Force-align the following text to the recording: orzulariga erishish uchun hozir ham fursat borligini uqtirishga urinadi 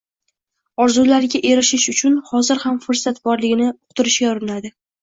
orzulariga 0.85 1.43
erishish 1.51 1.87
uchun 1.95 2.17
hozir 2.33 2.65
ham 2.67 2.83
fursat 2.87 3.25
borligini 3.31 3.71
uqtirishga 3.79 4.35
urinadi 4.37 4.79